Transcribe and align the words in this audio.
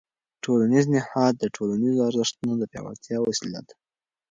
ټولنیز 0.43 0.85
نهاد 0.95 1.33
د 1.37 1.43
ټولنیزو 1.55 2.05
ارزښتونو 2.09 2.53
د 2.57 2.63
پیاوړتیا 2.71 3.17
وسیله 3.21 3.61
ده. 3.67 3.75